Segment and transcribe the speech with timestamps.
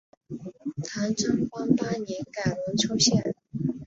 [0.83, 3.35] 唐贞观八年改龙丘县。